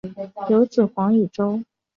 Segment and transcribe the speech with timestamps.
[0.49, 1.61] 有子黄以周。